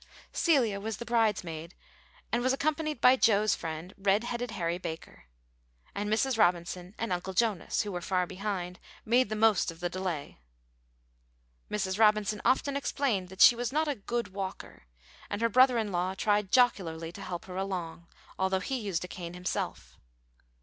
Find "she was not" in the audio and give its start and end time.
13.41-13.87